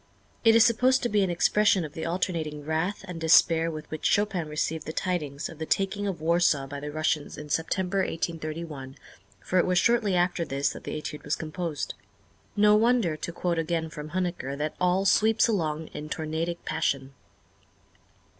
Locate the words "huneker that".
14.09-14.73